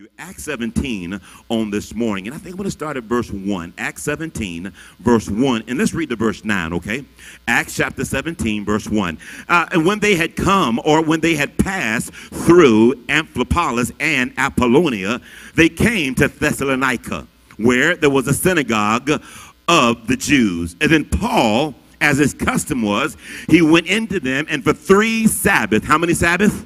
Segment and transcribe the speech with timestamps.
[0.00, 1.20] you Acts 17
[1.50, 2.26] on this morning.
[2.26, 3.74] And I think I'm going to start at verse 1.
[3.76, 5.64] Acts 17, verse 1.
[5.68, 7.04] And let's read the verse 9, okay?
[7.46, 9.18] Acts chapter 17, verse 1.
[9.46, 15.20] Uh, and when they had come, or when they had passed through Amphipolis and Apollonia,
[15.54, 17.26] they came to Thessalonica,
[17.58, 19.10] where there was a synagogue
[19.68, 20.76] of the Jews.
[20.80, 23.18] And then Paul, as his custom was,
[23.50, 26.64] he went into them, and for three Sabbaths, how many Sabbaths?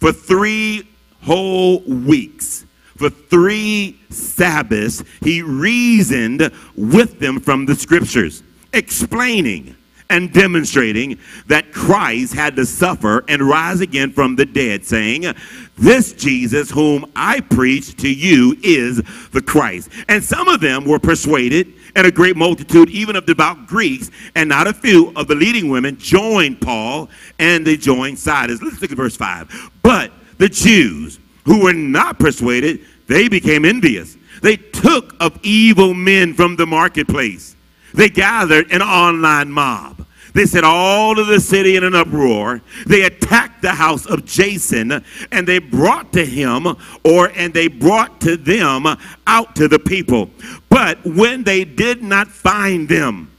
[0.00, 0.89] For three
[1.22, 2.64] whole weeks.
[2.96, 8.42] For three Sabbaths, he reasoned with them from the scriptures,
[8.74, 9.74] explaining
[10.10, 15.32] and demonstrating that Christ had to suffer and rise again from the dead, saying,
[15.78, 19.00] This Jesus whom I preach to you is
[19.32, 19.88] the Christ.
[20.08, 24.48] And some of them were persuaded, and a great multitude, even of devout Greeks, and
[24.48, 27.08] not a few of the leading women, joined Paul
[27.38, 28.60] and they joined Silas.
[28.60, 29.70] Let's look at verse 5.
[29.82, 34.16] But the Jews who were not persuaded, they became envious.
[34.40, 37.54] They took of evil men from the marketplace.
[37.92, 40.06] They gathered an online mob.
[40.32, 42.62] They set all of the city in an uproar.
[42.86, 46.66] They attacked the house of Jason and they brought to him
[47.04, 48.86] or and they brought to them
[49.26, 50.30] out to the people.
[50.70, 53.30] But when they did not find them,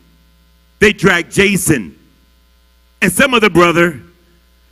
[0.78, 1.98] they dragged Jason
[3.02, 4.04] and some of the brother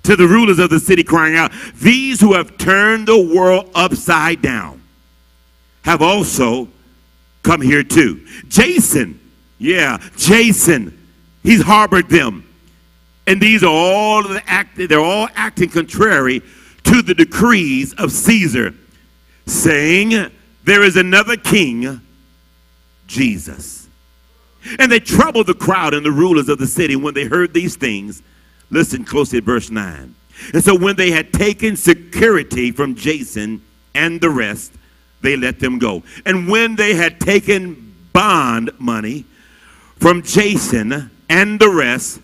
[0.10, 4.42] to the rulers of the city, crying out, These who have turned the world upside
[4.42, 4.82] down
[5.84, 6.68] have also
[7.44, 8.26] come here too.
[8.48, 9.20] Jason,
[9.60, 10.98] yeah, Jason,
[11.44, 12.44] he's harbored them.
[13.28, 16.42] And these are all the act, they're all acting contrary
[16.86, 18.74] to the decrees of Caesar,
[19.46, 20.32] saying,
[20.64, 22.02] There is another king,
[23.06, 23.88] Jesus.
[24.80, 27.76] And they troubled the crowd and the rulers of the city when they heard these
[27.76, 28.24] things.
[28.72, 30.16] Listen closely verse 9.
[30.54, 33.62] And so when they had taken security from Jason
[33.94, 34.74] and the rest,
[35.22, 36.04] they let them go.
[36.26, 39.26] And when they had taken bond money
[39.98, 42.22] from Jason and the rest,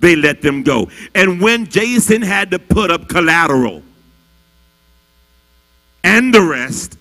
[0.00, 0.90] they let them go.
[1.14, 3.82] And when Jason had to put up collateral
[6.02, 6.98] and the rest,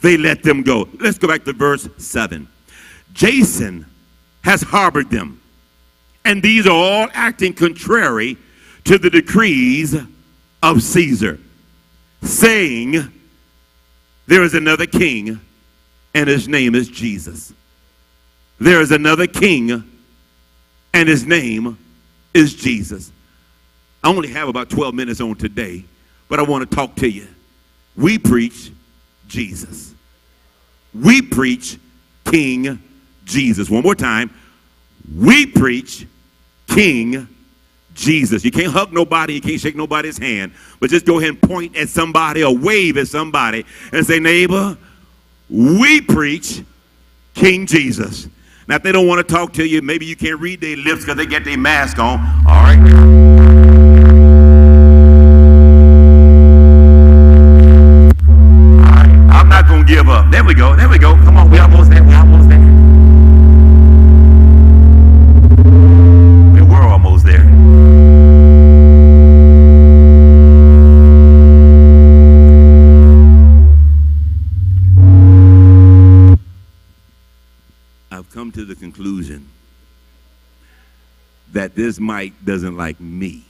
[0.00, 0.88] they let them go.
[0.98, 2.48] Let's go back to verse 7.
[3.12, 3.86] Jason
[4.42, 5.41] has harbored them
[6.24, 8.36] and these are all acting contrary
[8.84, 9.96] to the decrees
[10.62, 11.38] of Caesar,
[12.22, 13.12] saying,
[14.26, 15.40] There is another king,
[16.14, 17.52] and his name is Jesus.
[18.58, 19.82] There is another king,
[20.92, 21.78] and his name
[22.34, 23.10] is Jesus.
[24.04, 25.84] I only have about 12 minutes on today,
[26.28, 27.28] but I want to talk to you.
[27.96, 28.70] We preach
[29.28, 29.94] Jesus.
[30.94, 31.78] We preach
[32.24, 32.82] King
[33.24, 33.70] Jesus.
[33.70, 34.30] One more time.
[35.16, 36.06] We preach
[36.74, 37.28] King
[37.94, 38.44] Jesus.
[38.44, 41.76] You can't hug nobody, you can't shake nobody's hand, but just go ahead and point
[41.76, 44.76] at somebody or wave at somebody and say, neighbor,
[45.50, 46.62] we preach
[47.34, 48.28] King Jesus.
[48.66, 51.02] Now, if they don't want to talk to you, maybe you can't read their lips
[51.02, 52.20] because they get their mask on.
[52.46, 52.78] All right.
[59.30, 60.30] I'm not going to give up.
[60.30, 60.76] There we go.
[60.76, 61.14] There we go.
[61.16, 61.50] Come on.
[61.50, 62.02] We almost there.
[62.02, 62.31] We almost
[78.34, 78.44] there.
[78.52, 79.48] to the conclusion
[81.52, 83.44] that this mic doesn't like me.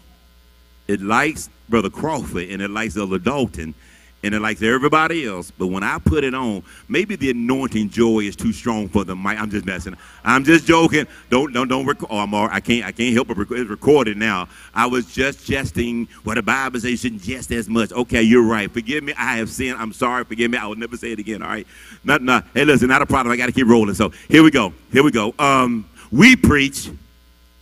[0.88, 3.74] It likes Brother Crawford and it likes Elder Dalton
[4.22, 5.50] and it likes everybody else.
[5.50, 9.16] But when I put it on, maybe the anointing joy is too strong for the
[9.16, 9.40] mic.
[9.40, 9.96] I'm just messing.
[10.24, 11.06] I'm just joking.
[11.30, 12.08] Don't don't don't record.
[12.10, 13.38] Oh, I can't I can't help it.
[13.38, 14.48] It's recorded now.
[14.74, 16.06] I was just jesting.
[16.24, 17.92] What the Bible says you shouldn't jest as much.
[17.92, 18.70] Okay, you're right.
[18.70, 19.12] Forgive me.
[19.18, 19.78] I have sinned.
[19.78, 20.24] I'm sorry.
[20.24, 20.58] Forgive me.
[20.58, 21.42] I will never say it again.
[21.42, 21.66] All right.
[22.04, 22.46] Not not.
[22.54, 22.88] Hey, listen.
[22.88, 23.32] Not a problem.
[23.32, 23.94] I got to keep rolling.
[23.94, 24.72] So here we go.
[24.92, 25.34] Here we go.
[25.38, 26.90] Um, we preach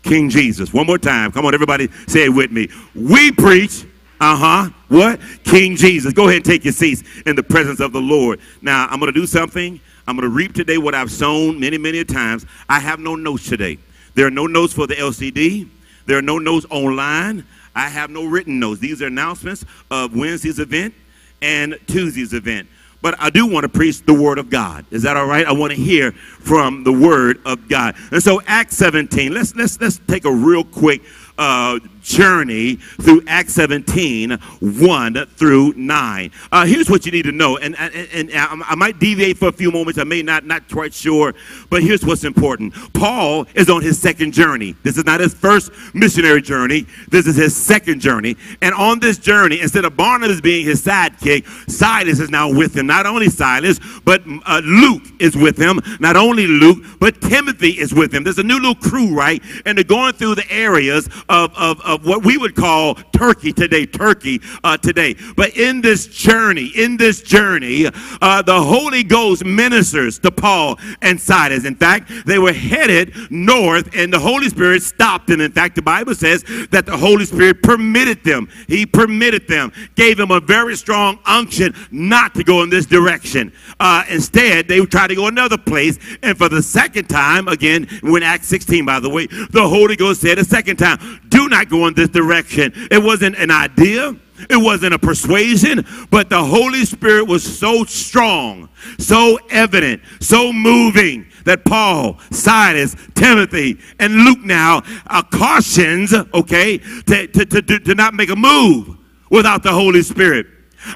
[0.02, 0.72] King Jesus.
[0.72, 1.32] One more time.
[1.32, 1.88] Come on, everybody.
[2.06, 2.68] Say it with me.
[2.94, 3.86] We preach
[4.20, 4.70] uh huh.
[4.88, 5.20] What?
[5.44, 6.12] King Jesus.
[6.12, 8.40] Go ahead and take your seats in the presence of the Lord.
[8.60, 9.80] Now, I'm going to do something.
[10.06, 12.44] I'm going to reap today what I've sown many, many times.
[12.68, 13.78] I have no notes today.
[14.14, 15.68] There are no notes for the LCD.
[16.06, 17.46] There are no notes online.
[17.74, 18.80] I have no written notes.
[18.80, 20.94] These are announcements of Wednesday's event
[21.40, 22.68] and Tuesday's event.
[23.02, 24.84] But I do want to preach the word of God.
[24.90, 25.46] Is that all right?
[25.46, 27.94] I want to hear from the word of God.
[28.12, 31.02] And so Acts 17, let's let's let's take a real quick
[31.38, 36.30] uh, journey through Acts 17, 1 through 9.
[36.52, 39.52] Uh, here's what you need to know, and, and, and I might deviate for a
[39.52, 39.98] few moments.
[39.98, 41.34] I may not, not quite sure,
[41.68, 42.74] but here's what's important.
[42.92, 44.74] Paul is on his second journey.
[44.82, 46.86] This is not his first missionary journey.
[47.08, 48.36] This is his second journey.
[48.62, 52.86] And on this journey, instead of Barnabas being his sidekick, Silas is now with him.
[52.86, 55.80] Not only Silas, but uh, Luke is with him.
[56.00, 58.24] Not only Luke, but Timothy is with him.
[58.24, 59.42] There's a new little crew, right?
[59.66, 63.86] And they're going through the areas of, of, of what we would call Turkey today,
[63.86, 65.16] Turkey uh, today.
[65.36, 67.86] But in this journey, in this journey,
[68.20, 71.64] uh, the Holy Ghost ministers to Paul and Silas.
[71.64, 75.40] In fact, they were headed north, and the Holy Spirit stopped them.
[75.40, 78.48] In fact, the Bible says that the Holy Spirit permitted them.
[78.68, 83.52] He permitted them, gave them a very strong unction not to go in this direction.
[83.78, 85.98] Uh, instead, they would try to go another place.
[86.22, 90.20] And for the second time, again, when Acts 16, by the way, the Holy Ghost
[90.20, 92.72] said a second time, do not go in this direction.
[92.90, 94.16] It wasn't an idea.
[94.48, 101.26] It wasn't a persuasion, but the Holy Spirit was so strong, so evident, so moving
[101.44, 108.14] that Paul, Silas, Timothy, and Luke now are cautions, okay, to, to, to, to not
[108.14, 108.96] make a move
[109.30, 110.46] without the Holy Spirit.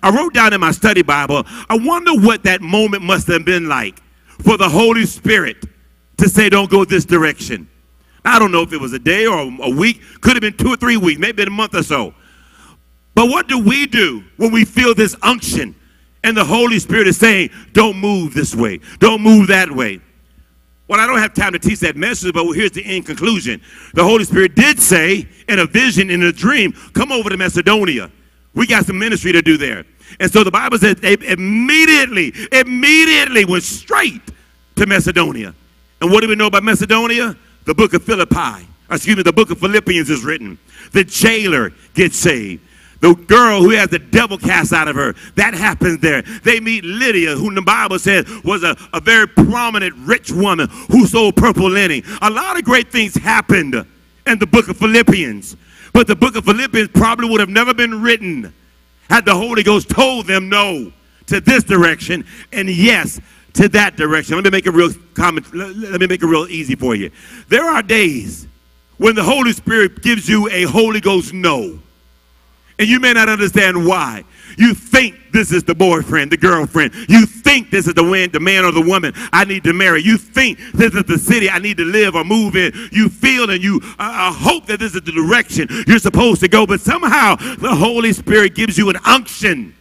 [0.02, 3.68] I wrote down in my study Bible, I wonder what that moment must have been
[3.68, 4.00] like
[4.42, 5.64] for the Holy Spirit
[6.16, 7.68] to say, don't go this direction.
[8.24, 10.72] I don't know if it was a day or a week, could have been two
[10.72, 12.14] or three weeks, maybe a month or so.
[13.14, 15.74] But what do we do when we feel this unction
[16.22, 20.00] and the Holy Spirit is saying, don't move this way, don't move that way?
[20.88, 23.60] Well, I don't have time to teach that message, but here's the end conclusion.
[23.94, 28.10] The Holy Spirit did say in a vision, in a dream, come over to Macedonia.
[28.54, 29.84] We got some ministry to do there.
[30.20, 34.20] And so the Bible says they immediately, immediately went straight
[34.76, 35.54] to Macedonia.
[36.00, 37.36] And what do we know about Macedonia?
[37.64, 40.58] The book of Philippi, excuse me, the book of Philippians is written.
[40.92, 42.62] The jailer gets saved.
[43.00, 46.22] The girl who has the devil cast out of her, that happens there.
[46.22, 51.06] They meet Lydia, who the Bible says was a, a very prominent rich woman who
[51.06, 52.02] sold purple linen.
[52.22, 53.74] A lot of great things happened
[54.26, 55.56] in the book of Philippians.
[55.92, 58.54] But the book of Philippians probably would have never been written
[59.10, 60.92] had the Holy Ghost told them no
[61.26, 63.20] to this direction and yes
[63.54, 64.34] to that direction.
[64.36, 65.44] Let me make it real common.
[65.52, 67.10] Let me make it real easy for you.
[67.48, 68.46] There are days
[68.98, 71.78] when the Holy Spirit gives you a Holy Ghost no.
[72.78, 74.24] And you may not understand why.
[74.58, 76.92] You think this is the boyfriend, the girlfriend.
[77.08, 80.02] You think this is the, man, the man or the woman I need to marry.
[80.02, 82.72] You think this is the city I need to live or move in.
[82.90, 86.48] You feel and you uh, uh hope that this is the direction you're supposed to
[86.48, 86.66] go.
[86.66, 89.74] But somehow the Holy Spirit gives you an unction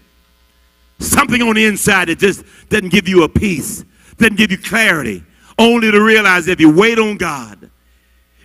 [0.99, 3.83] something on the inside that just doesn't give you a peace,
[4.17, 5.23] doesn't give you clarity,
[5.57, 7.69] only to realize if you wait on God,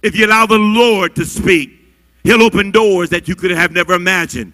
[0.03, 1.71] if you allow the Lord to speak,
[2.25, 4.53] He'll open doors that you could have never imagined.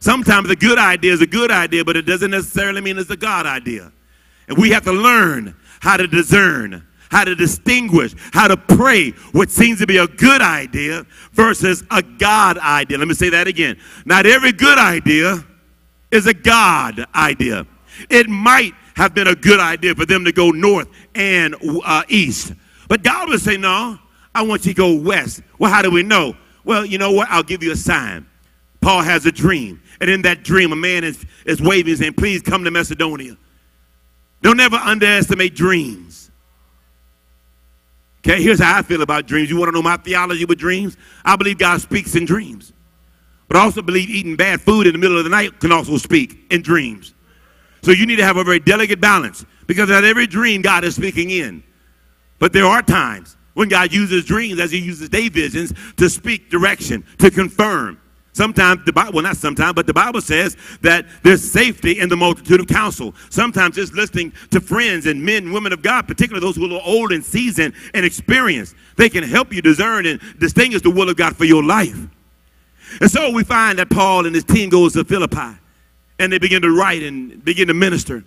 [0.00, 3.16] Sometimes a good idea is a good idea, but it doesn't necessarily mean it's a
[3.16, 3.92] God idea.
[4.48, 9.50] And we have to learn how to discern, how to distinguish, how to pray what
[9.50, 12.98] seems to be a good idea versus a God idea.
[12.98, 13.78] Let me say that again.
[14.04, 15.44] Not every good idea
[16.12, 17.66] is a God idea.
[18.08, 22.52] It might have been a good idea for them to go north and uh, east.
[22.88, 23.98] But God would say, No,
[24.34, 25.42] I want you to go west.
[25.58, 26.36] Well, how do we know?
[26.64, 27.28] Well, you know what?
[27.30, 28.26] I'll give you a sign.
[28.80, 29.82] Paul has a dream.
[30.00, 33.36] And in that dream, a man is, is waving saying, Please come to Macedonia.
[34.42, 36.30] Don't ever underestimate dreams.
[38.24, 39.50] Okay, here's how I feel about dreams.
[39.50, 40.96] You want to know my theology with dreams?
[41.24, 42.72] I believe God speaks in dreams.
[43.52, 45.98] But I also believe eating bad food in the middle of the night can also
[45.98, 47.12] speak in dreams.
[47.82, 50.96] So you need to have a very delicate balance because not every dream God is
[50.96, 51.62] speaking in.
[52.38, 56.48] But there are times when God uses dreams as he uses day visions to speak
[56.48, 58.00] direction, to confirm.
[58.32, 62.16] Sometimes the Bible, well, not sometimes, but the Bible says that there's safety in the
[62.16, 63.14] multitude of counsel.
[63.28, 66.80] Sometimes just listening to friends and men and women of God, particularly those who are
[66.86, 71.16] old and seasoned and experienced, they can help you discern and distinguish the will of
[71.16, 71.98] God for your life.
[73.00, 75.58] And so we find that Paul and his team goes to Philippi
[76.18, 78.24] and they begin to write and begin to minister.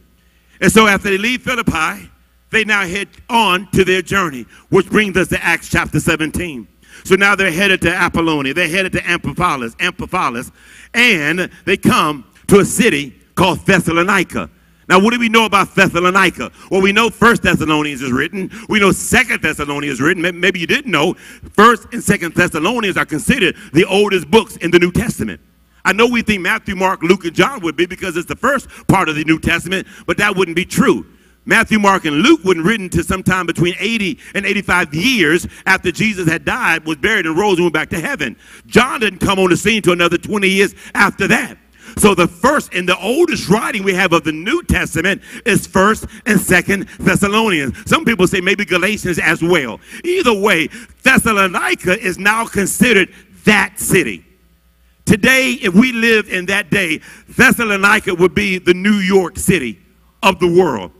[0.62, 2.10] And so after they leave Philippi,
[2.52, 6.68] they now head on to their journey, which brings us to Acts chapter 17.
[7.04, 8.54] So now they're headed to Apollonia.
[8.54, 10.52] They're headed to Amphipolis, Amphipolis,
[10.94, 14.50] and they come to a city called Thessalonica.
[14.88, 16.52] Now, what do we know about Thessalonica?
[16.70, 18.52] Well, we know First Thessalonians is written.
[18.70, 20.40] We know Second Thessalonians is written.
[20.40, 21.16] Maybe you didn't know.
[21.54, 25.42] First and Second Thessalonians are considered the oldest books in the New Testament.
[25.84, 28.68] I know we think Matthew, Mark, Luke, and John would be because it's the first
[28.88, 31.06] part of the New Testament, but that wouldn't be true.
[31.46, 36.28] Matthew, Mark, and Luke were written to sometime between 80 and 85 years after Jesus
[36.28, 38.36] had died, was buried, and rose and went back to heaven.
[38.66, 41.60] John didn't come on the scene to another 20 years after that.
[41.98, 46.06] So the first and the oldest writing we have of the New Testament is First
[46.26, 47.78] and Second Thessalonians.
[47.90, 49.80] Some people say maybe Galatians as well.
[50.04, 50.68] Either way,
[51.04, 53.14] Thessalonica is now considered
[53.46, 54.26] that city.
[55.06, 57.00] Today, if we lived in that day,
[57.30, 59.80] Thessalonica would be the New York City
[60.24, 60.92] of the world.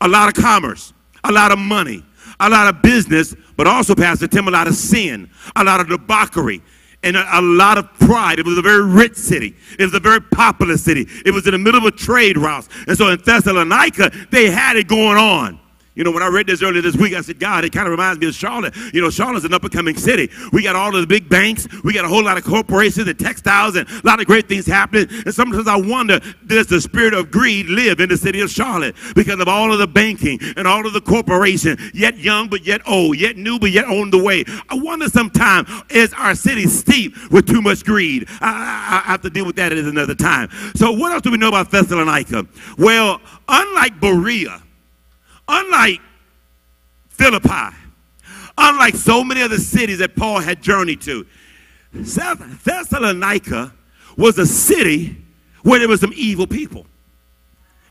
[0.00, 0.92] A lot of commerce,
[1.24, 2.04] a lot of money,
[2.40, 5.88] a lot of business, but also, Pastor Tim, a lot of sin, a lot of
[5.88, 6.62] debauchery,
[7.04, 8.38] and a, a, lot of pride.
[8.38, 9.54] It was a very rich city.
[9.78, 11.06] It was a very popular city.
[11.24, 12.66] It was in the middle of a trade route.
[12.88, 15.60] And so in Thessalonica, they had it going on.
[15.94, 17.92] You know, when I read this earlier this week, I said, God, it kind of
[17.92, 18.74] reminds me of Charlotte.
[18.92, 20.28] You know, Charlotte's an up and coming city.
[20.52, 23.16] We got all of the big banks, we got a whole lot of corporations and
[23.16, 25.06] textiles, and a lot of great things happening.
[25.24, 28.96] And sometimes I wonder, does the spirit of greed live in the city of Charlotte
[29.14, 32.80] because of all of the banking and all of the corporation, yet young but yet
[32.88, 34.44] old, yet new but yet on the way?
[34.68, 38.26] I wonder sometimes, is our city steeped with too much greed?
[38.40, 40.48] I, I, I have to deal with that at another time.
[40.74, 42.46] So, what else do we know about Thessalonica?
[42.78, 44.63] Well, unlike Berea,
[45.48, 46.00] Unlike
[47.08, 47.76] Philippi,
[48.56, 51.26] unlike so many other cities that Paul had journeyed to,
[51.92, 53.72] Thessalonica
[54.16, 55.16] was a city
[55.62, 56.86] where there was some evil people.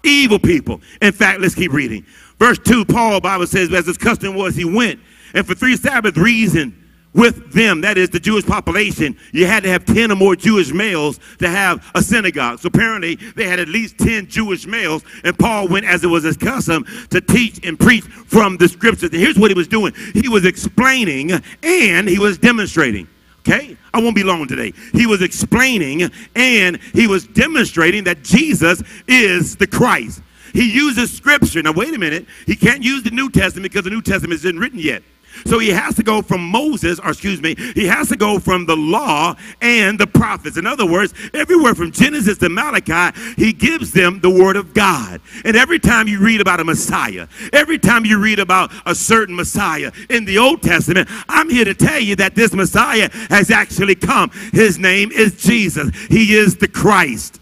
[0.04, 0.82] Evil people.
[1.02, 2.06] In fact, let's keep reading.
[2.38, 5.00] Verse 2, Paul, Bible says, as his custom was, he went,
[5.34, 6.74] and for three Sabbath reasons
[7.14, 10.74] with them, that is the Jewish population, you had to have 10 or more Jewish
[10.74, 12.60] males to have a synagogue.
[12.60, 16.24] So apparently they had at least 10 Jewish males, and Paul went, as it was
[16.24, 19.12] his custom, to teach and preach from the scriptures.
[19.12, 23.08] And here's what he was doing he was explaining and he was demonstrating.
[23.40, 23.78] Okay?
[23.94, 24.74] I won't be long today.
[24.94, 30.22] He was explaining and he was demonstrating that Jesus is the Christ.
[30.54, 31.62] He uses scripture.
[31.62, 32.26] Now, wait a minute.
[32.46, 35.04] He can't use the New Testament because the New Testament isn't written yet.
[35.46, 38.66] So he has to go from Moses, or excuse me, he has to go from
[38.66, 40.58] the law and the prophets.
[40.58, 45.22] In other words, everywhere from Genesis to Malachi, he gives them the word of God.
[45.46, 49.36] And every time you read about a Messiah, every time you read about a certain
[49.36, 53.96] Messiah in the Old Testament, I'm here to tell you that this Messiah has actually
[53.96, 54.32] come.
[54.52, 55.90] His name is Jesus.
[56.10, 57.40] He is the Christ.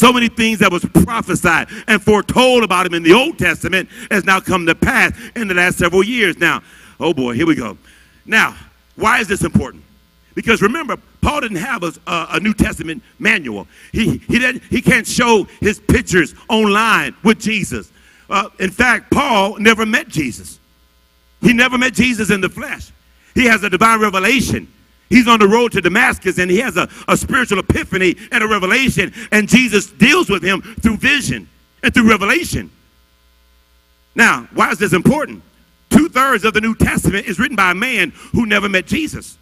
[0.00, 4.24] So many things that was prophesied and foretold about him in the Old Testament has
[4.24, 6.38] now come to pass in the last several years.
[6.38, 6.62] Now,
[7.00, 7.78] Oh boy, here we go.
[8.26, 8.54] Now,
[8.96, 9.82] why is this important?
[10.34, 13.66] Because remember, Paul didn't have a, a, New Testament manual.
[13.92, 17.90] He, he, didn't, he can't show his pictures online with Jesus.
[18.28, 20.60] Uh, in fact, Paul never met Jesus.
[21.40, 22.92] He never met Jesus in the flesh.
[23.34, 24.72] He has a divine revelation.
[25.08, 28.46] He's on the road to Damascus and he has a, a spiritual epiphany and a
[28.46, 31.48] revelation, and Jesus deals with him through vision
[31.82, 32.70] and through revelation.
[34.14, 35.42] Now, why is this important?
[35.90, 39.36] Two thirds of the New Testament is written by a man who never met Jesus.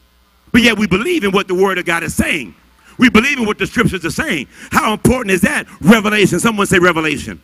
[0.52, 2.54] But yet we believe in what the Word of God is saying.
[2.98, 4.48] We believe in what the scriptures are saying.
[4.70, 5.66] How important is that?
[5.80, 6.40] Revelation.
[6.40, 7.40] Someone say revelation.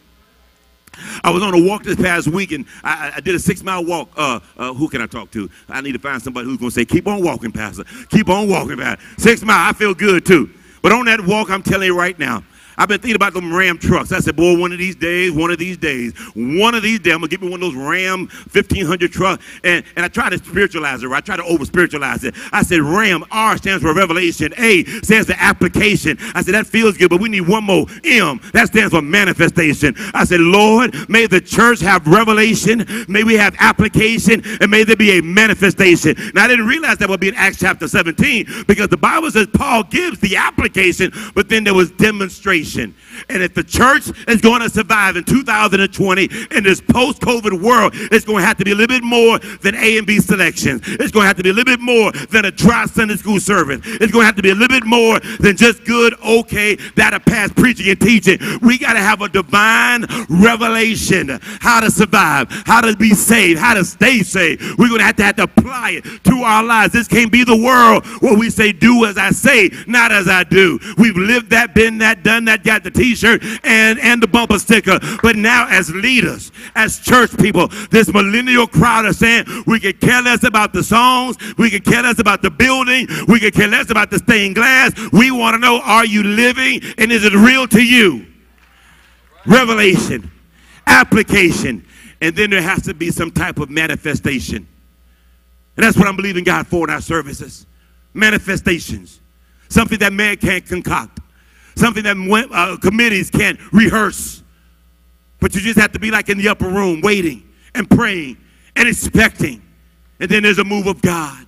[1.22, 3.84] I was on a walk this past week and I, I did a six mile
[3.84, 4.10] walk.
[4.16, 5.50] Uh, uh, who can I talk to?
[5.68, 7.84] I need to find somebody who's going to say, Keep on walking, Pastor.
[8.10, 9.04] Keep on walking, Pastor.
[9.18, 10.50] Six mile, I feel good too.
[10.82, 12.44] But on that walk, I'm telling you right now,
[12.76, 14.12] I've been thinking about them Ram trucks.
[14.12, 17.14] I said, boy, one of these days, one of these days, one of these days,
[17.14, 19.44] I'm going to give me one of those Ram 1500 trucks.
[19.62, 22.34] And, and I try to spiritualize it, or I try to over spiritualize it.
[22.52, 24.52] I said, Ram, R stands for revelation.
[24.58, 26.18] A stands for application.
[26.34, 27.86] I said, that feels good, but we need one more.
[28.04, 29.94] M, that stands for manifestation.
[30.12, 34.96] I said, Lord, may the church have revelation, may we have application, and may there
[34.96, 36.16] be a manifestation.
[36.34, 39.46] Now, I didn't realize that would be in Acts chapter 17 because the Bible says
[39.52, 42.63] Paul gives the application, but then there was demonstration.
[43.28, 47.92] And if the church is going to survive in 2020 in this post COVID world,
[47.94, 50.82] it's going to have to be a little bit more than A and B selections.
[50.84, 53.40] It's going to have to be a little bit more than a dry Sunday school
[53.40, 53.80] service.
[53.84, 57.20] It's going to have to be a little bit more than just good, okay, that'll
[57.20, 58.38] pass preaching and teaching.
[58.62, 63.74] We got to have a divine revelation how to survive, how to be saved, how
[63.74, 64.62] to stay saved.
[64.78, 66.92] We're going to have to have to apply it to our lives.
[66.92, 70.44] This can't be the world where we say, do as I say, not as I
[70.44, 70.78] do.
[70.98, 74.58] We've lived that, been that, done that that got the t-shirt and, and the bumper
[74.58, 74.98] sticker.
[75.22, 80.22] But now as leaders, as church people, this millennial crowd are saying we could care
[80.22, 83.90] less about the songs, we could care less about the building, we could care less
[83.90, 84.92] about the stained glass.
[85.12, 88.26] We want to know, are you living and is it real to you?
[89.46, 90.30] Revelation,
[90.86, 91.84] application,
[92.20, 94.68] and then there has to be some type of manifestation.
[95.76, 97.66] And that's what I'm believing God for in our services.
[98.12, 99.20] Manifestations.
[99.68, 101.18] Something that man can't concoct
[101.76, 102.16] something that
[102.52, 104.42] uh, committees can't rehearse.
[105.40, 108.38] But you just have to be like in the upper room, waiting and praying
[108.76, 109.62] and expecting.
[110.20, 111.46] And then there's a move of God.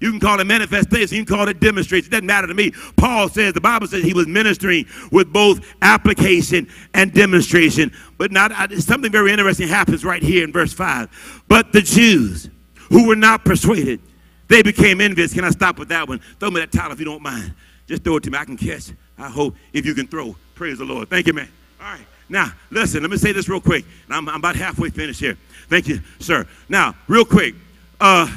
[0.00, 2.06] You can call it manifestation, you can call it demonstration.
[2.06, 2.72] It doesn't matter to me.
[2.96, 7.92] Paul says, the Bible says he was ministering with both application and demonstration.
[8.16, 11.44] But not something very interesting happens right here in verse 5.
[11.48, 12.48] But the Jews
[12.90, 14.00] who were not persuaded,
[14.46, 15.34] they became envious.
[15.34, 16.20] Can I stop with that one?
[16.38, 17.54] Throw me that title if you don't mind.
[17.86, 18.38] Just throw it to me.
[18.38, 18.92] I can catch.
[19.18, 20.36] I hope if you can throw.
[20.54, 21.08] Praise the Lord.
[21.08, 21.48] Thank you, man.
[21.80, 22.06] All right.
[22.28, 23.84] Now, listen, let me say this real quick.
[24.10, 25.36] I'm, I'm about halfway finished here.
[25.68, 26.46] Thank you, sir.
[26.68, 27.54] Now, real quick.
[28.00, 28.28] Uh,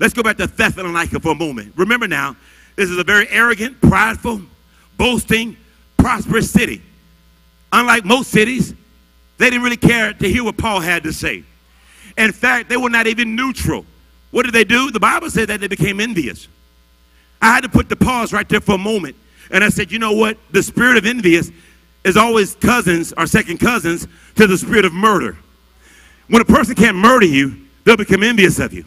[0.00, 1.72] Let's go back to Thessalonica for a moment.
[1.76, 2.36] Remember now,
[2.76, 4.42] this is a very arrogant, prideful,
[4.96, 5.56] boasting,
[5.96, 6.82] prosperous city.
[7.72, 8.74] Unlike most cities,
[9.38, 11.42] they didn't really care to hear what Paul had to say.
[12.16, 13.84] In fact, they were not even neutral.
[14.30, 14.90] What did they do?
[14.90, 16.48] The Bible said that they became envious.
[17.42, 19.16] I had to put the pause right there for a moment.
[19.50, 20.36] And I said, you know what?
[20.50, 21.50] The spirit of envious
[22.04, 25.36] is always cousins or second cousins to the spirit of murder.
[26.28, 28.84] When a person can't murder you, they'll become envious of you.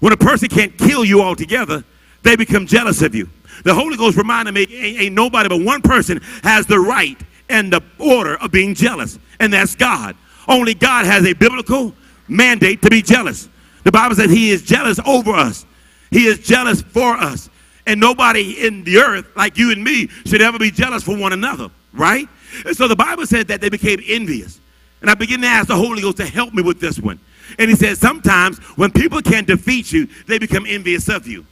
[0.00, 1.84] When a person can't kill you altogether,
[2.22, 3.28] they become jealous of you.
[3.64, 7.18] The Holy Ghost reminded me ain't, ain't nobody but one person has the right
[7.48, 10.16] and the order of being jealous, and that's God.
[10.48, 11.94] Only God has a biblical
[12.28, 13.48] mandate to be jealous.
[13.84, 15.66] The Bible says he is jealous over us.
[16.10, 17.49] He is jealous for us.
[17.86, 21.32] And nobody in the earth, like you and me, should ever be jealous for one
[21.32, 22.28] another, right?
[22.66, 24.60] And so the Bible said that they became envious.
[25.00, 27.18] And I begin to ask the Holy Ghost to help me with this one.
[27.58, 31.46] And he said, sometimes when people can't defeat you, they become envious of you.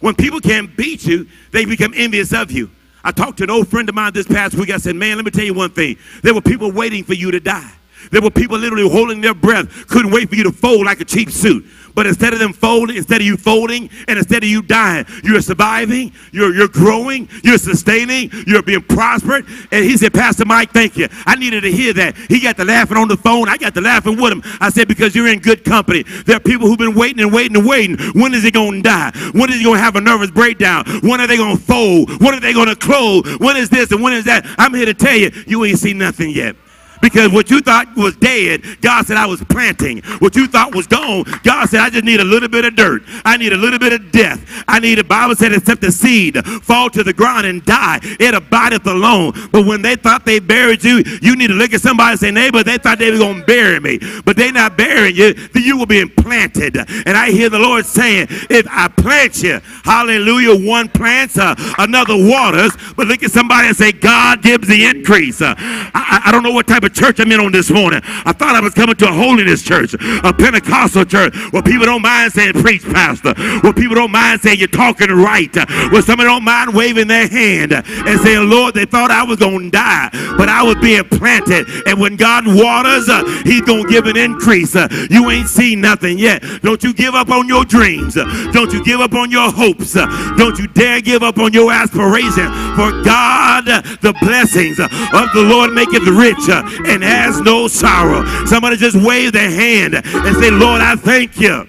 [0.00, 2.70] When people can't beat you, they become envious of you.
[3.02, 4.70] I talked to an old friend of mine this past week.
[4.70, 5.98] I said, man, let me tell you one thing.
[6.22, 7.70] There were people waiting for you to die.
[8.10, 11.04] There were people literally holding their breath, couldn't wait for you to fold like a
[11.04, 11.64] cheap suit.
[11.94, 15.40] But instead of them folding, instead of you folding, and instead of you dying, you're
[15.40, 19.46] surviving, you're, you're growing, you're sustaining, you're being prospered.
[19.70, 21.08] And he said, Pastor Mike, thank you.
[21.24, 22.16] I needed to hear that.
[22.16, 23.48] He got to laughing on the phone.
[23.48, 24.42] I got to laughing with him.
[24.60, 26.02] I said, because you're in good company.
[26.26, 27.96] There are people who've been waiting and waiting and waiting.
[28.20, 29.12] When is he going to die?
[29.32, 30.84] When is he going to have a nervous breakdown?
[31.02, 32.20] When are they going to fold?
[32.20, 33.38] When are they going to close?
[33.38, 34.44] When is this and when is that?
[34.58, 36.56] I'm here to tell you, you ain't seen nothing yet.
[37.04, 39.98] Because what you thought was dead, God said I was planting.
[40.20, 43.02] What you thought was gone, God said I just need a little bit of dirt.
[43.26, 44.64] I need a little bit of death.
[44.66, 48.32] I need, the Bible said, except the seed fall to the ground and die, it
[48.32, 49.34] abideth alone.
[49.52, 52.30] But when they thought they buried you, you need to look at somebody and say,
[52.30, 53.98] neighbor, they thought they were going to bury me.
[54.24, 56.78] But they not burying you, Then you will be implanted.
[56.78, 62.16] And I hear the Lord saying, if I plant you, hallelujah, one plants, uh, another
[62.16, 62.72] waters.
[62.96, 65.42] But look at somebody and say, God gives the increase.
[65.42, 68.00] Uh, I, I don't know what type of church I'm in on this morning.
[68.04, 72.02] I thought I was coming to a holiness church, a Pentecostal church, where people don't
[72.02, 75.54] mind saying preach, pastor, where people don't mind saying you're talking right,
[75.90, 79.70] where somebody don't mind waving their hand and saying, Lord, they thought I was going
[79.70, 81.66] to die, but I was being planted.
[81.86, 84.76] And when God waters, uh, he's going to give an increase.
[84.76, 86.42] Uh, you ain't seen nothing yet.
[86.62, 88.14] Don't you give up on your dreams.
[88.14, 89.94] Don't you give up on your hopes.
[89.94, 92.46] Don't you dare give up on your aspiration.
[92.76, 93.64] For God,
[94.00, 94.90] the blessings of
[95.34, 98.24] the Lord maketh rich uh, and has no sorrow.
[98.46, 101.68] Somebody just wave their hand and say, Lord, I thank you.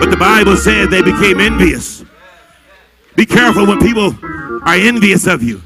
[0.00, 2.04] But the Bible said they became envious.
[3.16, 4.16] Be careful when people
[4.64, 5.62] are envious of you.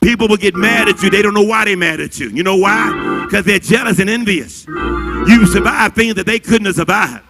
[0.00, 1.10] People will get mad at you.
[1.10, 2.28] They don't know why they're mad at you.
[2.28, 3.24] You know why?
[3.24, 4.66] Because they're jealous and envious.
[4.66, 7.25] You survived things that they couldn't have survived.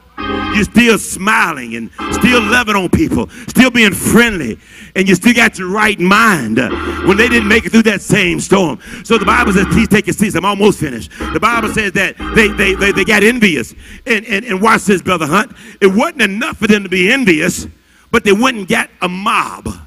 [0.54, 4.58] You're still smiling and still loving on people, still being friendly,
[4.94, 6.70] and you still got your right mind uh,
[7.04, 8.80] when they didn't make it through that same storm.
[9.04, 10.34] So the Bible says, please take your seats.
[10.34, 11.10] I'm almost finished.
[11.32, 13.74] The Bible says that they, they, they, they got envious.
[14.06, 15.52] And, and, and watch this, Brother Hunt.
[15.80, 17.66] It wasn't enough for them to be envious,
[18.10, 19.85] but they and got a mob.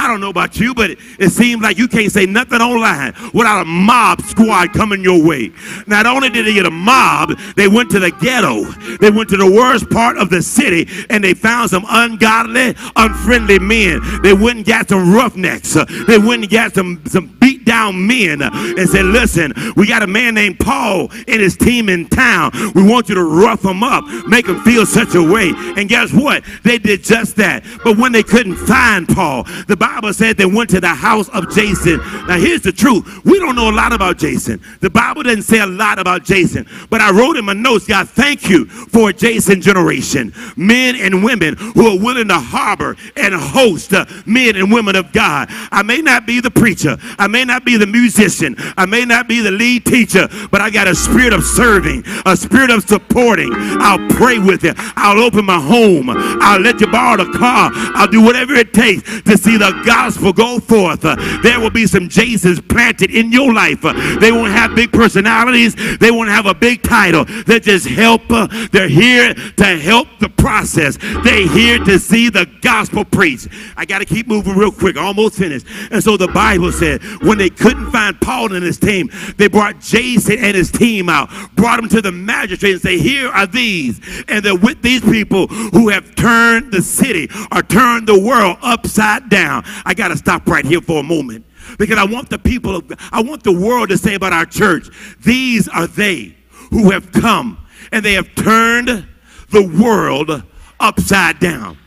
[0.00, 3.12] I don't know about you, but it, it seems like you can't say nothing online
[3.34, 5.52] without a mob squad coming your way.
[5.86, 8.62] Not only did they get a mob, they went to the ghetto.
[8.96, 13.58] They went to the worst part of the city and they found some ungodly, unfriendly
[13.58, 14.00] men.
[14.22, 15.74] They went and got some roughnecks.
[16.06, 20.06] They went and got some, some beat down men and said, Listen, we got a
[20.08, 22.50] man named Paul and his team in town.
[22.74, 25.52] We want you to rough them up, make them feel such a way.
[25.76, 26.42] And guess what?
[26.64, 27.64] They did just that.
[27.84, 31.48] But when they couldn't find Paul, the Bible said they went to the house of
[31.54, 31.98] Jason.
[32.26, 33.24] Now, here's the truth.
[33.24, 34.60] We don't know a lot about Jason.
[34.80, 36.66] The Bible doesn't say a lot about Jason.
[36.88, 40.34] But I wrote in my notes, God, thank you for Jason generation.
[40.56, 45.12] Men and women who are willing to harbor and host uh, men and women of
[45.12, 45.48] God.
[45.70, 46.96] I may not be the preacher.
[47.16, 50.60] I may not not be the musician, I may not be the lead teacher, but
[50.60, 53.50] I got a spirit of serving, a spirit of supporting.
[53.54, 54.72] I'll pray with you.
[54.96, 56.08] I'll open my home.
[56.08, 57.70] I'll let you borrow the car.
[57.74, 61.02] I'll do whatever it takes to see the gospel go forth.
[61.02, 63.82] There will be some Jasons planted in your life.
[64.20, 65.74] They won't have big personalities.
[65.98, 67.24] They won't have a big title.
[67.46, 68.22] They're just help.
[68.30, 70.96] Uh, they're here to help the process.
[71.24, 73.48] They're here to see the gospel preached.
[73.76, 74.96] I got to keep moving real quick.
[74.96, 75.66] Almost finished.
[75.90, 79.80] And so the Bible said when they couldn't find Paul and his team, they brought
[79.80, 84.00] Jason and his team out, brought them to the magistrate and say, here are these.
[84.28, 89.28] And they're with these people who have turned the city or turned the world upside
[89.28, 89.64] down.
[89.84, 91.44] I got to stop right here for a moment
[91.78, 94.88] because I want the people, of, I want the world to say about our church,
[95.20, 96.36] these are they
[96.70, 99.06] who have come and they have turned
[99.50, 100.42] the world
[100.78, 101.78] upside down.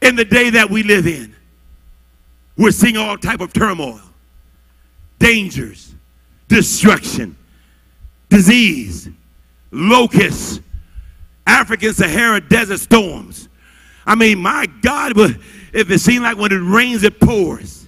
[0.00, 1.34] In the day that we live in,
[2.56, 4.00] we're seeing all type of turmoil,
[5.18, 5.94] dangers,
[6.48, 7.36] destruction,
[8.28, 9.08] disease,
[9.70, 10.60] locusts,
[11.46, 13.48] African Sahara desert storms.
[14.06, 15.32] I mean, my God, but
[15.72, 17.86] if it seems like when it rains, it pours.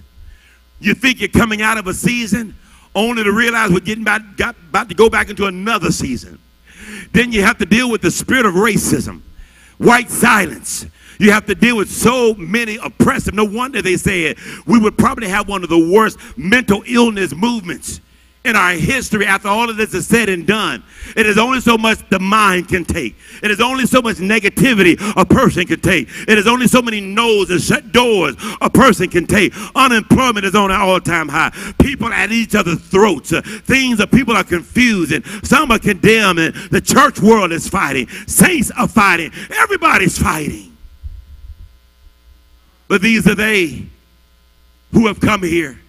[0.79, 2.55] You think you're coming out of a season
[2.95, 6.39] only to realize we're getting about, got, about to go back into another season.
[7.13, 9.21] Then you have to deal with the spirit of racism,
[9.77, 10.85] white silence.
[11.19, 13.33] You have to deal with so many oppressive.
[13.33, 18.01] No wonder they said we would probably have one of the worst mental illness movements
[18.43, 20.83] in our history after all of this is said and done.
[21.15, 23.15] It is only so much the mind can take.
[23.43, 26.07] It is only so much negativity a person can take.
[26.27, 29.53] It is only so many no's and shut doors a person can take.
[29.75, 31.51] Unemployment is on an all-time high.
[31.79, 33.31] People at each other's throats.
[33.31, 38.07] Things that people are confused and some are condemned and the church world is fighting.
[38.25, 39.31] Saints are fighting.
[39.51, 40.70] Everybody's fighting.
[42.91, 43.87] But these are they
[44.91, 45.79] who have come here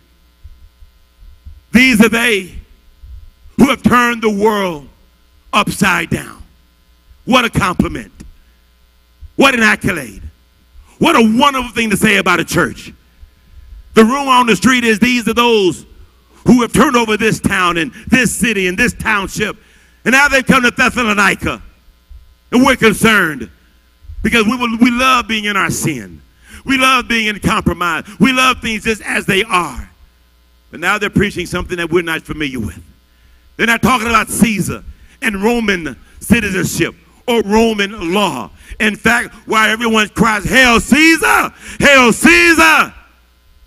[1.73, 2.55] these are they
[3.57, 4.89] who have turned the world
[5.53, 6.43] upside down.
[7.25, 8.13] What a compliment.
[9.37, 10.23] What an accolade.
[10.99, 12.93] What a wonderful thing to say about a church.
[13.95, 15.87] The rumor on the street is these are those
[16.47, 19.57] who have turned over this town and this city and this township.
[20.05, 21.63] And now they've come to Thessalonica.
[22.51, 23.51] And we're concerned
[24.23, 26.21] because we, will, we love being in our sin.
[26.65, 28.05] We love being in compromise.
[28.21, 29.91] We love things just as they are.
[30.71, 32.83] But now they're preaching something that we're not familiar with.
[33.57, 34.83] They're not talking about Caesar
[35.21, 36.95] and Roman citizenship
[37.27, 38.51] or Roman law.
[38.81, 41.53] In fact, while everyone cries, Hail Caesar!
[41.79, 42.95] Hail Caesar!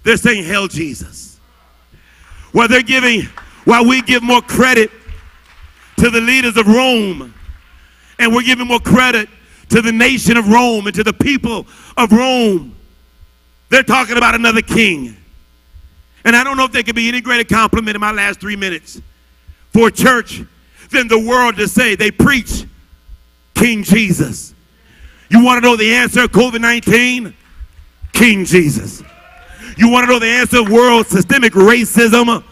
[0.03, 1.39] They're saying, Hail Jesus.
[2.51, 3.23] While they're giving,
[3.65, 4.91] while we give more credit
[5.97, 7.33] to the leaders of Rome,
[8.19, 9.29] and we're giving more credit
[9.69, 12.74] to the nation of Rome and to the people of Rome,
[13.69, 15.17] they're talking about another king.
[16.23, 18.55] And I don't know if there could be any greater compliment in my last three
[18.55, 19.01] minutes
[19.71, 20.41] for church
[20.91, 22.65] than the world to say they preach
[23.53, 24.53] King Jesus.
[25.29, 27.35] You want to know the answer of COVID 19?
[28.13, 29.03] King Jesus.
[29.77, 32.43] You want to know the answer of world systemic racism?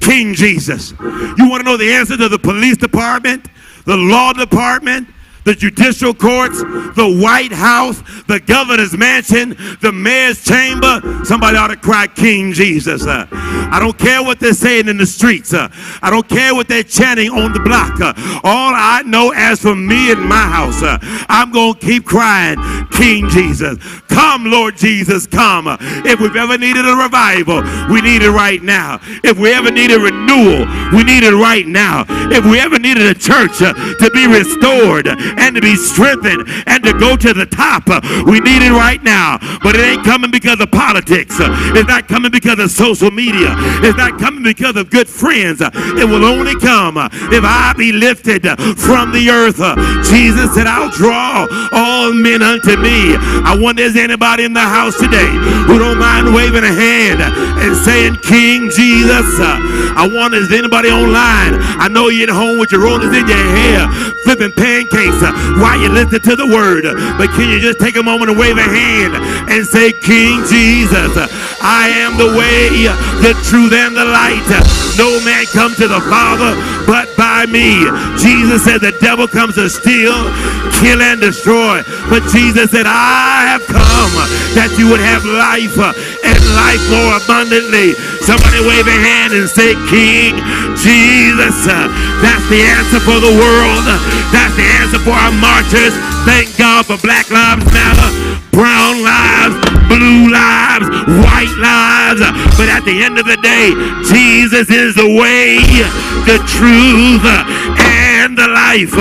[0.00, 0.92] King Jesus.
[1.00, 3.48] You want to know the answer to the police department,
[3.84, 5.08] the law department,
[5.46, 11.00] the judicial courts, the White House, the governor's mansion, the mayor's chamber.
[11.24, 13.06] Somebody ought to cry, King Jesus.
[13.06, 15.54] Uh, I don't care what they're saying in the streets.
[15.54, 15.68] Uh,
[16.02, 18.00] I don't care what they're chanting on the block.
[18.00, 22.04] Uh, all I know as for me and my house, uh, I'm going to keep
[22.04, 22.58] crying,
[22.90, 23.78] King Jesus.
[24.08, 25.68] Come, Lord Jesus, come.
[25.80, 28.98] If we've ever needed a revival, we need it right now.
[29.22, 32.04] If we ever need a renewal, we need it right now.
[32.32, 36.82] If we ever needed a church uh, to be restored and to be strengthened and
[36.84, 37.86] to go to the top.
[38.26, 39.38] We need it right now.
[39.62, 41.36] But it ain't coming because of politics.
[41.38, 43.54] It's not coming because of social media.
[43.82, 45.60] It's not coming because of good friends.
[45.60, 48.42] It will only come if I be lifted
[48.78, 49.58] from the earth.
[50.08, 53.16] Jesus said, I'll draw all men unto me.
[53.16, 55.30] I wonder is anybody in the house today
[55.66, 59.26] who don't mind waving a hand and saying, King Jesus.
[59.96, 61.58] I wonder is anybody online.
[61.80, 63.88] I know you're at home with your rollers in your hair,
[64.24, 65.22] flipping pancakes
[65.60, 66.84] while you listen to the word.
[67.16, 69.14] But can you just take a moment and wave a hand
[69.50, 71.12] and say, King Jesus,
[71.62, 72.86] I am the way,
[73.22, 74.46] the truth, and the light.
[74.96, 77.84] No man come to the Father but by me.
[78.16, 80.14] Jesus said the devil comes to steal,
[80.80, 81.82] kill, and destroy.
[82.08, 84.14] But Jesus said, I have come
[84.54, 85.76] that you would have life
[86.26, 87.94] and life more abundantly.
[88.26, 90.34] Somebody wave a hand and say, King
[90.74, 91.56] Jesus.
[92.20, 93.86] That's the answer for the world.
[94.34, 95.94] That's the answer for our marchers.
[96.26, 98.10] Thank God for Black Lives Matter,
[98.50, 99.54] brown lives,
[99.86, 100.86] blue lives,
[101.22, 102.20] white lives.
[102.58, 103.70] But at the end of the day,
[104.10, 105.62] Jesus is the way,
[106.26, 107.24] the truth,
[107.78, 108.96] and the life.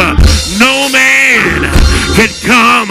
[0.60, 1.85] No man
[2.16, 2.90] can come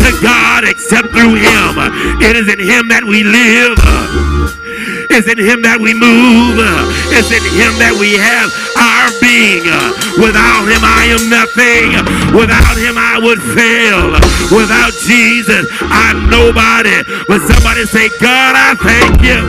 [0.00, 1.76] to God except through him.
[2.24, 3.76] It is in him that we live.
[5.12, 6.56] It's in him that we move.
[7.12, 8.48] It's in him that we have
[8.80, 9.68] our being.
[10.16, 12.00] Without him, I am nothing.
[12.32, 14.16] Without him, I would fail.
[14.48, 17.04] Without Jesus, I'm nobody.
[17.28, 19.40] But somebody say, God, I thank you.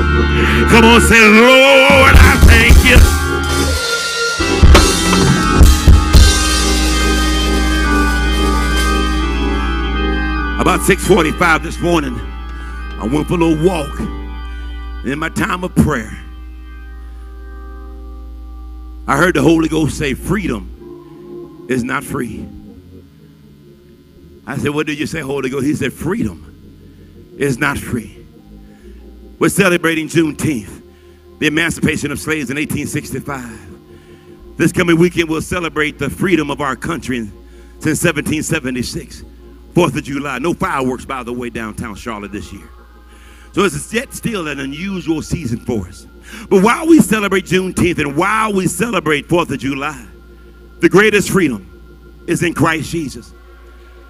[0.67, 2.15] Come on, say, Lord,
[10.63, 13.99] About 6:45 this morning, I went for a little walk
[15.03, 16.17] in my time of prayer.
[19.05, 22.47] I heard the Holy Ghost say, Freedom is not free.
[24.47, 25.65] I said, What did you say, Holy Ghost?
[25.65, 28.25] He said, Freedom is not free.
[29.39, 30.81] We're celebrating Juneteenth,
[31.39, 34.55] the emancipation of slaves in 1865.
[34.55, 37.29] This coming weekend, we'll celebrate the freedom of our country
[37.79, 39.25] since 1776.
[39.73, 40.39] Fourth of July.
[40.39, 42.69] No fireworks, by the way, downtown Charlotte this year.
[43.53, 46.07] So it's yet still an unusual season for us.
[46.49, 50.05] But while we celebrate Juneteenth and while we celebrate Fourth of July,
[50.79, 53.33] the greatest freedom is in Christ Jesus.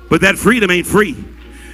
[0.09, 1.15] But that freedom ain't free.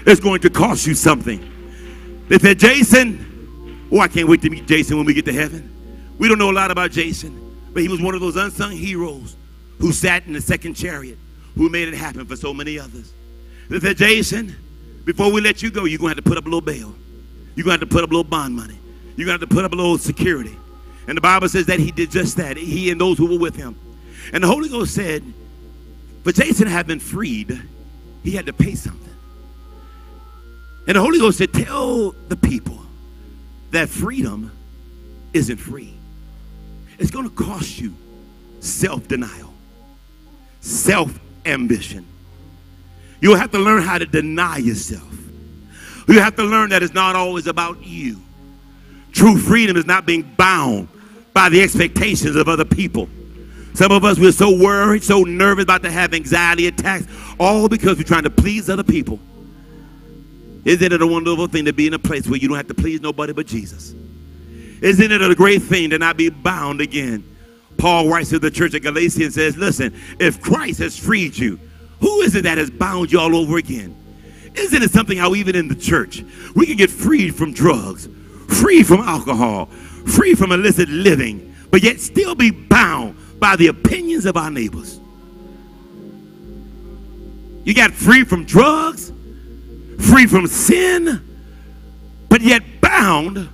[0.06, 2.26] It's going to cost you something.
[2.28, 6.16] They said, Jason, oh, I can't wait to meet Jason when we get to heaven.
[6.18, 9.36] We don't know a lot about Jason, but he was one of those unsung heroes
[9.80, 11.18] who sat in the second chariot,
[11.56, 13.14] who made it happen for so many others.
[13.70, 14.56] They said, Jason,
[15.06, 16.94] before we let you go, you're going to have to put up a little bail.
[17.56, 18.78] You're going to have to put up a little bond money.
[19.16, 20.56] You're going to have to put up a little security.
[21.08, 23.56] And the Bible says that he did just that, he and those who were with
[23.56, 23.78] him.
[24.34, 25.24] And the Holy Ghost said,
[26.24, 27.62] for Jason had been freed,
[28.24, 29.16] he had to pay something.
[30.88, 32.80] And the Holy Ghost said, tell the people
[33.72, 34.52] that freedom
[35.34, 35.94] isn't free.
[36.98, 37.96] It's going to cost you
[38.60, 39.54] self denial,
[40.60, 42.06] self ambition,
[43.22, 45.04] You'll have to learn how to deny yourself.
[46.08, 48.22] You have to learn that it's not always about you.
[49.12, 50.88] True freedom is not being bound
[51.34, 53.10] by the expectations of other people.
[53.74, 57.06] Some of us, we're so worried, so nervous about to have anxiety attacks,
[57.40, 59.20] all because we're trying to please other people.
[60.66, 62.74] Isn't it a wonderful thing to be in a place where you don't have to
[62.74, 63.94] please nobody but Jesus?
[64.82, 67.24] Isn't it a great thing to not be bound again?
[67.78, 71.60] Paul writes to the church at Galatia and says, Listen, if Christ has freed you,
[72.00, 73.96] who is it that has bound you all over again?
[74.56, 76.24] Isn't it something how even in the church
[76.56, 78.08] we can get freed from drugs,
[78.48, 84.26] free from alcohol, free from illicit living, but yet still be bound by the opinions
[84.26, 85.00] of our neighbors?
[87.64, 89.12] You got free from drugs,
[90.00, 91.22] free from sin,
[92.30, 93.50] but yet bound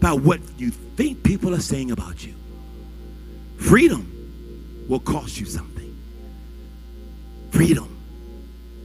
[0.00, 2.34] by what you think people are saying about you.
[3.58, 5.69] Freedom will cost you something.
[7.50, 7.96] Freedom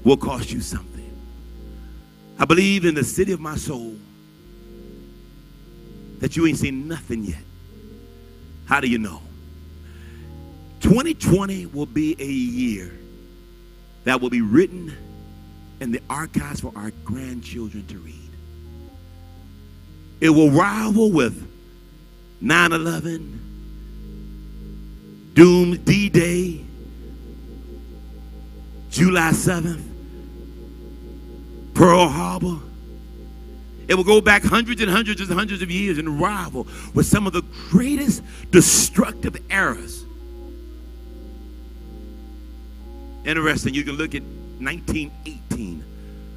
[0.04, 0.92] will cost you something.
[2.38, 3.96] I believe in the city of my soul
[6.20, 7.44] that you ain't seen nothing yet.
[8.66, 9.22] How do you know?
[10.82, 12.92] 2020 will be a year
[14.04, 14.96] that will be written
[15.80, 18.16] in the archives for our grandchildren to read.
[20.22, 21.48] It will rival with
[22.42, 23.42] 9 11,
[25.34, 26.65] Doom D Day,
[28.96, 29.84] July 7th,
[31.74, 32.60] Pearl Harbor.
[33.90, 37.28] It will go back hundreds and hundreds and hundreds of years and rival with some
[37.28, 40.06] of the greatest destructive errors.
[43.26, 45.84] Interesting, you can look at 1918,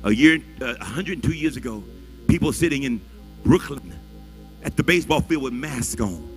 [0.03, 1.85] a year, uh, 102 years ago,
[2.27, 3.01] people sitting in
[3.45, 3.97] Brooklyn
[4.65, 6.29] at the baseball field with masks on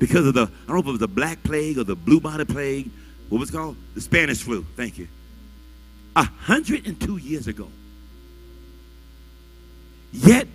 [0.00, 2.18] because of the, I don't know if it was the black plague or the blue
[2.18, 2.90] body plague,
[3.28, 3.76] what was called?
[3.94, 5.06] The Spanish flu, thank you.
[6.18, 7.68] 102 years ago.
[10.12, 10.48] Yet,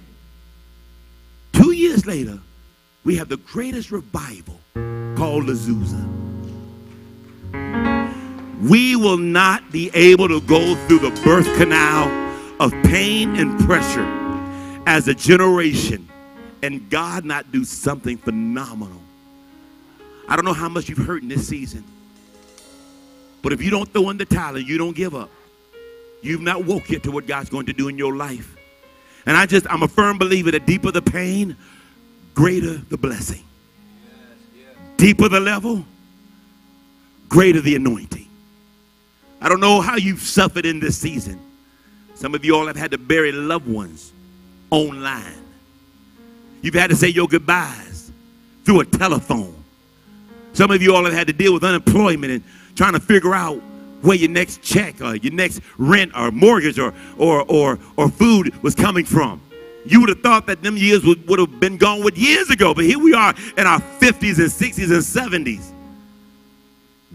[1.53, 2.39] two years later,
[3.03, 4.59] we have the greatest revival
[5.15, 6.09] called Azusa.
[8.61, 12.09] We will not be able to go through the birth canal
[12.59, 14.07] of pain and pressure
[14.85, 16.07] as a generation
[16.61, 19.01] and God not do something phenomenal.
[20.29, 21.83] I don't know how much you've heard in this season,
[23.41, 25.29] but if you don't throw in the towel and you don't give up,
[26.23, 28.55] You've not woke yet to what God's going to do in your life.
[29.25, 31.55] And I just, I'm a firm believer that deeper the pain,
[32.33, 33.43] greater the blessing.
[34.97, 35.85] Deeper the level,
[37.27, 38.27] greater the anointing.
[39.41, 41.39] I don't know how you've suffered in this season.
[42.15, 44.13] Some of you all have had to bury loved ones
[44.69, 45.43] online.
[46.61, 48.11] You've had to say your goodbyes
[48.63, 49.53] through a telephone.
[50.53, 52.43] Some of you all have had to deal with unemployment and
[52.75, 53.61] trying to figure out
[54.03, 58.53] where your next check or your next rent or mortgage or, or, or, or food
[58.61, 59.41] was coming from.
[59.85, 62.73] You would have thought that them years would, would have been gone with years ago,
[62.73, 65.71] but here we are in our 50s and 60s and 70s,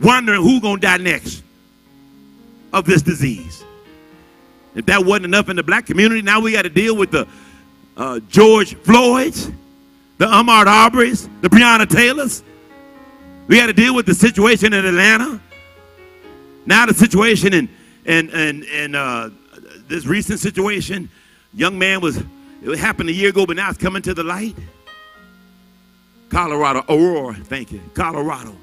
[0.03, 1.43] wondering who's going to die next
[2.73, 3.65] of this disease.
[4.75, 7.27] If that wasn't enough in the black community, now we got to deal with the
[7.97, 9.51] uh, George Floyds,
[10.19, 12.43] the Ahmaud Arbery's, the Breonna Taylors.
[13.47, 15.41] We got to deal with the situation in Atlanta.
[16.69, 17.69] Now the situation in
[18.05, 19.31] in in, in uh,
[19.89, 21.09] this recent situation,
[21.55, 22.23] young man was
[22.63, 24.55] it happened a year ago, but now it's coming to the light.
[26.29, 28.55] Colorado, Aurora, thank you, Colorado.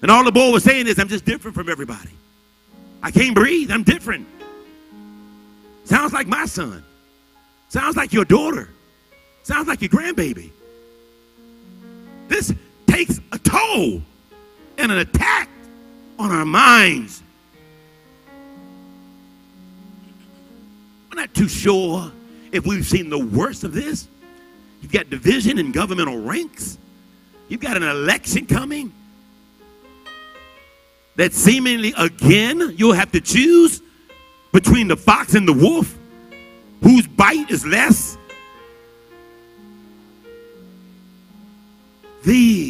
[0.00, 2.10] And all the boy was saying is, I'm just different from everybody.
[3.02, 3.70] I can't breathe.
[3.70, 4.26] I'm different.
[5.84, 6.82] Sounds like my son.
[7.68, 8.70] Sounds like your daughter.
[9.42, 10.52] Sounds like your grandbaby.
[12.28, 12.54] This
[12.86, 14.00] takes a toll
[14.78, 15.50] and an attack
[16.18, 17.22] on our minds.
[21.10, 22.10] We're not too sure
[22.52, 24.08] if we've seen the worst of this.
[24.82, 26.78] You've got division in governmental ranks.
[27.48, 28.92] You've got an election coming
[31.16, 33.80] that seemingly again you'll have to choose
[34.52, 35.96] between the fox and the wolf
[36.82, 38.18] whose bite is less.
[42.24, 42.63] These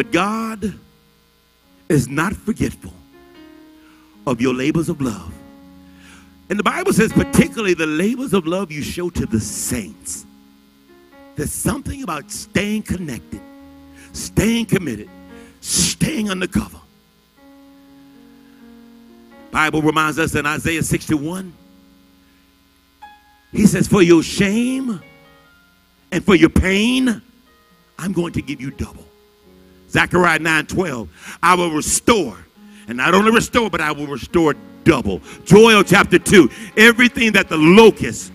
[0.00, 0.78] But God
[1.90, 2.94] is not forgetful
[4.26, 5.30] of your labors of love.
[6.48, 10.24] And the Bible says, particularly the labors of love you show to the saints.
[11.36, 13.42] There's something about staying connected,
[14.14, 15.10] staying committed,
[15.60, 16.80] staying undercover.
[19.50, 21.52] Bible reminds us in Isaiah 61,
[23.52, 25.02] he says, For your shame
[26.10, 27.20] and for your pain,
[27.98, 29.09] I'm going to give you double.
[29.90, 32.38] Zechariah 9 12, I will restore.
[32.88, 35.20] And not only restore, but I will restore double.
[35.44, 38.32] Joel chapter 2, everything that the locust,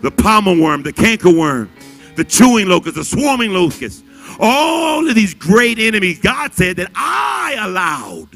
[0.00, 1.68] the palmer worm, the cankerworm,
[2.16, 4.04] the chewing locust, the swarming locust,
[4.40, 8.28] all of these great enemies, God said that I allowed.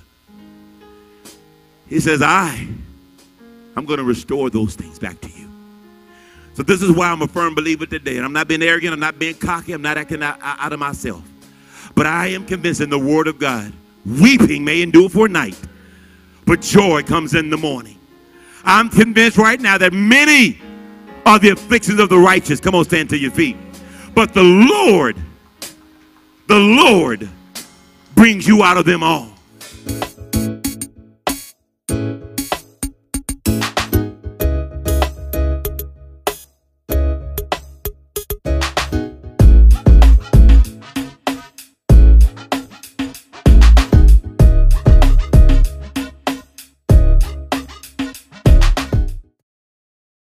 [1.89, 2.67] He says, I,
[3.77, 5.49] I'm going to restore those things back to you.
[6.55, 8.17] So this is why I'm a firm believer today.
[8.17, 8.93] And I'm not being arrogant.
[8.93, 9.73] I'm not being cocky.
[9.73, 11.23] I'm not acting out, out of myself.
[11.97, 13.73] But I am convinced in the word of God,
[14.05, 15.59] weeping may endure for a night,
[16.45, 17.99] but joy comes in the morning.
[18.65, 20.61] I'm convinced right now that many
[21.25, 22.61] are the afflictions of the righteous.
[22.61, 23.57] Come on, stand to your feet.
[24.15, 25.17] But the Lord,
[26.47, 27.29] the Lord
[28.15, 29.36] brings you out of them all.